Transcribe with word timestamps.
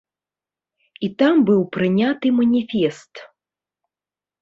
І 1.07 1.09
там 1.19 1.45
быў 1.51 1.61
прыняты 1.77 2.27
маніфест. 2.41 3.25